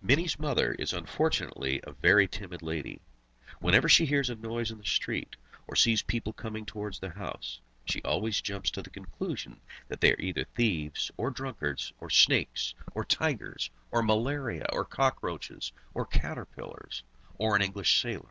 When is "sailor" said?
18.00-18.30